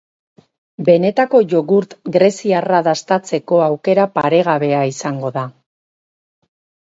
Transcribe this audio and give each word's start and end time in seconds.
Benetako 0.85 1.41
jogurt 1.49 1.91
greziarra 2.15 2.79
dastatzeko 2.87 3.61
aukera 3.65 4.07
paregabea 4.15 4.79
izango 4.95 5.31
da. 5.39 5.45